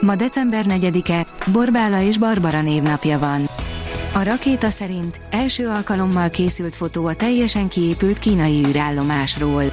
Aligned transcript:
Ma 0.00 0.16
december 0.16 0.64
4-e, 0.68 1.26
Borbála 1.52 2.00
és 2.00 2.18
Barbara 2.18 2.62
névnapja 2.62 3.18
van. 3.18 3.48
A 4.14 4.22
rakéta 4.22 4.70
szerint 4.70 5.20
első 5.30 5.68
alkalommal 5.68 6.28
készült 6.28 6.76
fotó 6.76 7.06
a 7.06 7.14
teljesen 7.14 7.68
kiépült 7.68 8.18
kínai 8.18 8.64
űrállomásról. 8.66 9.64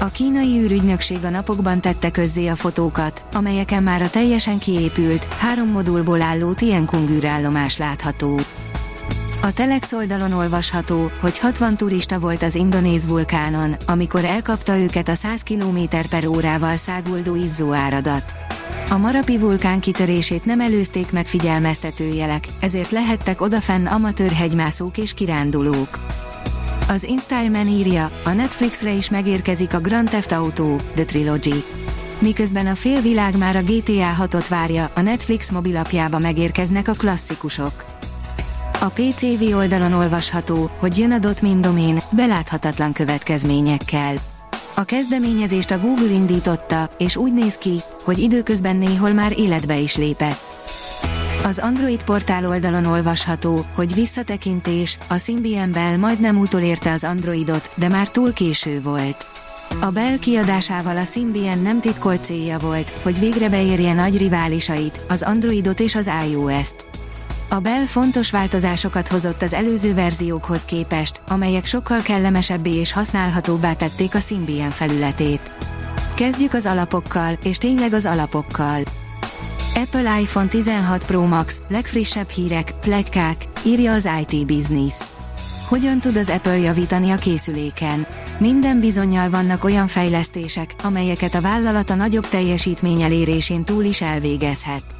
A 0.00 0.04
kínai 0.04 0.60
űrügynökség 0.60 1.24
a 1.24 1.30
napokban 1.30 1.80
tette 1.80 2.10
közzé 2.10 2.46
a 2.46 2.56
fotókat, 2.56 3.24
amelyeken 3.32 3.82
már 3.82 4.02
a 4.02 4.10
teljesen 4.10 4.58
kiépült, 4.58 5.24
három 5.24 5.68
modulból 5.68 6.22
álló 6.22 6.52
Tiankung 6.52 7.10
űrállomás 7.10 7.76
látható. 7.76 8.40
A 9.42 9.52
Telex 9.52 9.92
oldalon 9.92 10.32
olvasható, 10.32 11.10
hogy 11.20 11.38
60 11.38 11.76
turista 11.76 12.18
volt 12.18 12.42
az 12.42 12.54
indonéz 12.54 13.06
vulkánon, 13.06 13.76
amikor 13.86 14.24
elkapta 14.24 14.78
őket 14.78 15.08
a 15.08 15.14
100 15.14 15.42
km 15.42 15.78
per 16.10 16.26
órával 16.26 16.76
száguldó 16.76 17.34
izzóáradat. 17.34 18.47
A 18.90 18.96
Marapi 18.96 19.38
vulkán 19.38 19.80
kitörését 19.80 20.44
nem 20.44 20.60
előzték 20.60 21.12
meg 21.12 21.26
figyelmeztető 21.26 22.04
jelek, 22.04 22.44
ezért 22.60 22.90
lehettek 22.90 23.40
odafenn 23.40 23.86
amatőr 23.86 24.30
hegymászók 24.30 24.98
és 24.98 25.14
kirándulók. 25.14 25.98
Az 26.88 27.04
InStyleman 27.04 27.66
írja, 27.66 28.10
a 28.24 28.30
Netflixre 28.30 28.92
is 28.92 29.10
megérkezik 29.10 29.74
a 29.74 29.80
Grand 29.80 30.08
Theft 30.08 30.32
Auto, 30.32 30.76
The 30.94 31.04
Trilogy. 31.04 31.64
Miközben 32.18 32.66
a 32.66 32.74
félvilág 32.74 33.38
már 33.38 33.56
a 33.56 33.62
GTA 33.62 34.14
6-ot 34.20 34.46
várja, 34.48 34.90
a 34.94 35.00
Netflix 35.00 35.50
mobilapjába 35.50 36.18
megérkeznek 36.18 36.88
a 36.88 36.92
klasszikusok. 36.92 37.84
A 38.80 38.86
PCV 38.88 39.56
oldalon 39.56 39.92
olvasható, 39.92 40.70
hogy 40.78 40.98
jön 40.98 41.12
a 41.12 41.18
.mim 41.42 41.60
domén, 41.60 41.98
beláthatatlan 42.10 42.92
következményekkel. 42.92 44.14
A 44.78 44.84
kezdeményezést 44.84 45.70
a 45.70 45.78
Google 45.78 46.10
indította, 46.10 46.90
és 46.98 47.16
úgy 47.16 47.32
néz 47.32 47.56
ki, 47.56 47.80
hogy 48.04 48.18
időközben 48.18 48.76
néhol 48.76 49.12
már 49.12 49.38
életbe 49.38 49.78
is 49.78 49.96
lépett. 49.96 50.40
Az 51.44 51.58
Android 51.58 52.04
portál 52.04 52.46
oldalon 52.46 52.84
olvasható, 52.84 53.66
hogy 53.74 53.94
visszatekintés, 53.94 54.98
a 55.08 55.16
Symbian 55.16 55.70
Bell 55.70 55.96
majdnem 55.96 56.38
utolérte 56.38 56.92
az 56.92 57.04
Androidot, 57.04 57.70
de 57.74 57.88
már 57.88 58.08
túl 58.08 58.32
késő 58.32 58.80
volt. 58.80 59.26
A 59.80 59.90
Bell 59.90 60.18
kiadásával 60.18 60.96
a 60.96 61.04
Symbian 61.04 61.58
nem 61.58 61.80
titkolt 61.80 62.24
célja 62.24 62.58
volt, 62.58 62.90
hogy 63.02 63.18
végre 63.18 63.48
beérje 63.48 63.92
nagy 63.92 64.18
riválisait, 64.18 65.00
az 65.08 65.22
Androidot 65.22 65.80
és 65.80 65.94
az 65.94 66.10
iOS-t. 66.30 66.86
A 67.50 67.58
Bell 67.58 67.84
fontos 67.84 68.30
változásokat 68.30 69.08
hozott 69.08 69.42
az 69.42 69.52
előző 69.52 69.94
verziókhoz 69.94 70.64
képest, 70.64 71.20
amelyek 71.28 71.64
sokkal 71.64 72.00
kellemesebbé 72.00 72.74
és 72.74 72.92
használhatóbbá 72.92 73.72
tették 73.72 74.14
a 74.14 74.20
Symbian 74.20 74.70
felületét. 74.70 75.52
Kezdjük 76.14 76.52
az 76.52 76.66
alapokkal, 76.66 77.38
és 77.42 77.58
tényleg 77.58 77.92
az 77.92 78.06
alapokkal. 78.06 78.82
Apple 79.74 80.20
iPhone 80.20 80.48
16 80.48 81.06
Pro 81.06 81.26
Max, 81.26 81.60
legfrissebb 81.68 82.28
hírek, 82.28 82.72
plegykák, 82.80 83.44
írja 83.66 83.92
az 83.92 84.08
IT 84.20 84.46
Business. 84.46 84.94
Hogyan 85.68 86.00
tud 86.00 86.16
az 86.16 86.28
Apple 86.28 86.58
javítani 86.58 87.10
a 87.10 87.16
készüléken? 87.16 88.06
Minden 88.38 88.80
bizonyal 88.80 89.30
vannak 89.30 89.64
olyan 89.64 89.86
fejlesztések, 89.86 90.74
amelyeket 90.82 91.34
a 91.34 91.40
vállalat 91.40 91.90
a 91.90 91.94
nagyobb 91.94 92.28
teljesítmény 92.28 93.02
elérésén 93.02 93.64
túl 93.64 93.84
is 93.84 94.02
elvégezhet. 94.02 94.97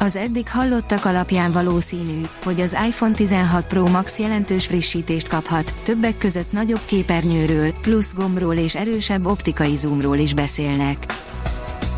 Az 0.00 0.16
eddig 0.16 0.48
hallottak 0.48 1.04
alapján 1.04 1.52
valószínű, 1.52 2.22
hogy 2.42 2.60
az 2.60 2.76
iPhone 2.86 3.14
16 3.14 3.66
Pro 3.66 3.86
Max 3.86 4.18
jelentős 4.18 4.66
frissítést 4.66 5.28
kaphat, 5.28 5.74
többek 5.82 6.18
között 6.18 6.52
nagyobb 6.52 6.80
képernyőről, 6.84 7.72
plusz 7.72 8.14
gombról 8.14 8.54
és 8.54 8.74
erősebb 8.74 9.26
optikai 9.26 9.76
zoomról 9.76 10.16
is 10.16 10.34
beszélnek. 10.34 11.06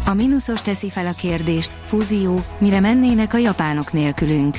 A 0.06 0.14
mínuszos 0.14 0.62
teszi 0.62 0.90
fel 0.90 1.06
a 1.06 1.12
kérdést, 1.12 1.76
fúzió, 1.84 2.44
mire 2.58 2.80
mennének 2.80 3.34
a 3.34 3.38
japánok 3.38 3.92
nélkülünk. 3.92 4.56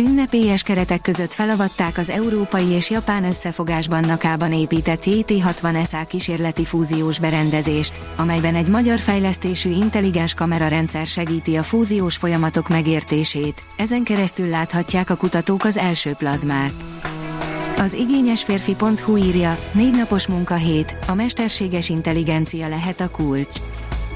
Ünnepélyes 0.00 0.62
keretek 0.62 1.00
között 1.00 1.32
felavatták 1.32 1.98
az 1.98 2.10
európai 2.10 2.66
és 2.66 2.90
japán 2.90 3.24
összefogásban 3.24 4.04
Nakában 4.06 4.52
épített 4.52 5.04
JT60 5.04 5.88
SA 5.88 6.04
kísérleti 6.06 6.64
fúziós 6.64 7.18
berendezést, 7.18 8.00
amelyben 8.16 8.54
egy 8.54 8.68
magyar 8.68 8.98
fejlesztésű 8.98 9.70
intelligens 9.70 10.34
kamerarendszer 10.34 11.06
segíti 11.06 11.56
a 11.56 11.62
fúziós 11.62 12.16
folyamatok 12.16 12.68
megértését, 12.68 13.62
ezen 13.76 14.02
keresztül 14.02 14.48
láthatják 14.48 15.10
a 15.10 15.16
kutatók 15.16 15.64
az 15.64 15.76
első 15.76 16.12
plazmát. 16.12 16.74
Az 17.76 17.92
igényesférfi.hu 17.92 19.16
írja, 19.16 19.54
négy 19.72 19.96
napos 19.96 20.26
munkahét, 20.26 20.96
a 21.06 21.14
mesterséges 21.14 21.88
intelligencia 21.88 22.68
lehet 22.68 23.00
a 23.00 23.10
kulcs. 23.10 23.60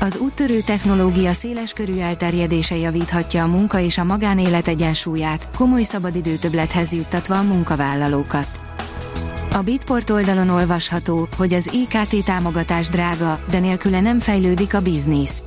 Az 0.04 0.16
úttörő 0.16 0.60
technológia 0.60 1.32
széles 1.32 1.72
körű 1.72 1.98
elterjedése 1.98 2.76
javíthatja 2.76 3.42
a 3.42 3.46
munka 3.46 3.80
és 3.80 3.98
a 3.98 4.04
magánélet 4.04 4.68
egyensúlyát, 4.68 5.48
komoly 5.56 5.82
szabadidő 5.82 6.36
többlethez 6.36 6.92
juttatva 6.92 7.38
a 7.38 7.42
munkavállalókat. 7.42 8.60
A 9.52 9.58
Bitport 9.62 10.10
oldalon 10.10 10.48
olvasható, 10.48 11.28
hogy 11.36 11.54
az 11.54 11.70
IKT 11.72 12.24
támogatás 12.24 12.88
drága, 12.88 13.44
de 13.50 13.58
nélküle 13.58 14.00
nem 14.00 14.18
fejlődik 14.18 14.74
a 14.74 14.80
biznisz. 14.80 15.42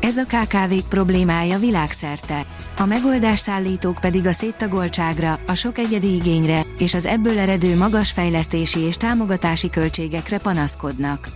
Ez 0.00 0.16
a 0.16 0.24
kkv 0.24 0.74
problémája 0.88 1.58
világszerte. 1.58 2.46
A 2.76 2.84
megoldás 2.84 3.38
szállítók 3.38 3.98
pedig 4.00 4.26
a 4.26 4.32
széttagoltságra, 4.32 5.38
a 5.46 5.54
sok 5.54 5.78
egyedi 5.78 6.14
igényre 6.14 6.62
és 6.78 6.94
az 6.94 7.06
ebből 7.06 7.38
eredő 7.38 7.76
magas 7.76 8.10
fejlesztési 8.10 8.80
és 8.80 8.96
támogatási 8.96 9.70
költségekre 9.70 10.38
panaszkodnak. 10.38 11.28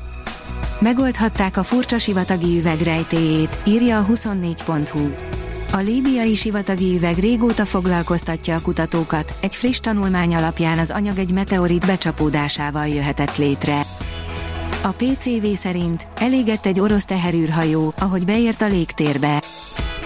Megoldhatták 0.82 1.56
a 1.56 1.62
furcsa 1.62 1.98
sivatagi 1.98 2.58
üveg 2.58 2.80
rejtéjét, 2.80 3.58
írja 3.64 3.98
a 3.98 4.06
24.hu. 4.06 5.10
A 5.72 5.76
líbiai 5.76 6.34
sivatagi 6.34 6.94
üveg 6.94 7.18
régóta 7.18 7.64
foglalkoztatja 7.64 8.54
a 8.54 8.60
kutatókat, 8.60 9.34
egy 9.40 9.54
friss 9.54 9.80
tanulmány 9.80 10.34
alapján 10.34 10.78
az 10.78 10.90
anyag 10.90 11.18
egy 11.18 11.32
meteorit 11.32 11.86
becsapódásával 11.86 12.86
jöhetett 12.86 13.36
létre. 13.36 13.80
A 14.82 14.88
PCV 14.88 15.46
szerint 15.54 16.06
elégett 16.16 16.66
egy 16.66 16.80
orosz 16.80 17.04
teherűrhajó, 17.04 17.92
ahogy 17.98 18.24
beért 18.24 18.62
a 18.62 18.66
légtérbe. 18.66 19.42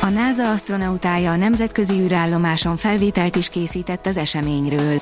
A 0.00 0.08
NASA 0.08 0.50
astronautája 0.50 1.31
a 1.31 1.37
nemzetközi 1.37 2.00
űrállomáson 2.00 2.76
felvételt 2.76 3.37
is 3.37 3.48
készített 3.48 4.06
az 4.06 4.16
eseményről. 4.16 5.00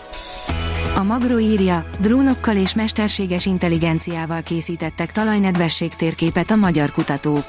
A 0.96 1.02
Magro 1.02 1.38
írja, 1.38 1.86
drónokkal 2.00 2.56
és 2.56 2.74
mesterséges 2.74 3.46
intelligenciával 3.46 4.42
készítettek 4.42 5.12
talajnedvesség 5.12 5.94
térképet 5.94 6.50
a 6.50 6.56
magyar 6.56 6.92
kutatók. 6.92 7.44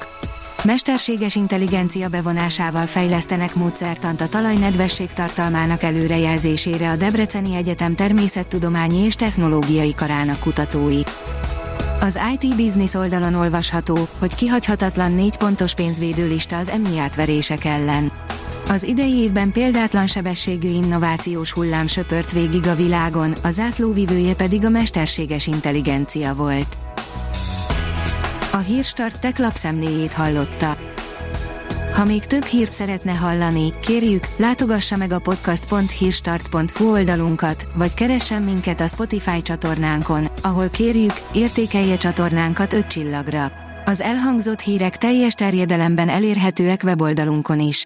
Mesterséges 0.63 1.35
intelligencia 1.35 2.07
bevonásával 2.07 2.85
fejlesztenek 2.85 3.55
módszertant 3.55 4.21
a 4.21 4.27
talajnedvesség 4.27 5.13
tartalmának 5.13 5.83
előrejelzésére 5.83 6.89
a 6.89 6.95
Debreceni 6.95 7.55
Egyetem 7.55 7.95
természettudományi 7.95 8.97
és 8.97 9.15
technológiai 9.15 9.93
karának 9.93 10.39
kutatói. 10.39 11.01
Az 11.99 12.19
IT 12.33 12.55
Business 12.55 12.93
oldalon 12.93 13.33
olvasható, 13.33 14.07
hogy 14.19 14.35
kihagyhatatlan 14.35 15.11
négy 15.11 15.37
pontos 15.37 15.73
pénzvédőlista 15.73 16.57
az 16.57 16.69
emi 16.69 16.97
átverések 16.97 17.65
ellen. 17.65 18.11
Az 18.69 18.83
idei 18.83 19.13
évben 19.13 19.51
példátlan 19.51 20.07
sebességű 20.07 20.69
innovációs 20.69 21.51
hullám 21.51 21.87
söpört 21.87 22.31
végig 22.31 22.67
a 22.67 22.75
világon, 22.75 23.35
a 23.43 23.49
zászlóvivője 23.49 24.33
pedig 24.35 24.65
a 24.65 24.69
mesterséges 24.69 25.47
intelligencia 25.47 26.35
volt. 26.35 26.77
A 28.51 28.57
Hírstart 28.57 29.19
tech 29.19 29.39
lapszemléjét 29.39 30.13
hallotta. 30.13 30.77
Ha 31.93 32.05
még 32.05 32.25
több 32.25 32.43
hírt 32.43 32.71
szeretne 32.71 33.11
hallani, 33.11 33.73
kérjük, 33.81 34.27
látogassa 34.37 34.95
meg 34.95 35.11
a 35.11 35.19
podcast.hírstart.hu 35.19 36.91
oldalunkat, 36.91 37.67
vagy 37.75 37.93
keressen 37.93 38.41
minket 38.41 38.81
a 38.81 38.87
Spotify 38.87 39.41
csatornánkon, 39.41 40.27
ahol 40.41 40.69
kérjük, 40.69 41.13
értékelje 41.33 41.97
csatornánkat 41.97 42.73
5 42.73 42.87
csillagra. 42.87 43.51
Az 43.85 44.01
elhangzott 44.01 44.59
hírek 44.59 44.97
teljes 44.97 45.33
terjedelemben 45.33 46.09
elérhetőek 46.09 46.81
weboldalunkon 46.83 47.59
is. 47.59 47.85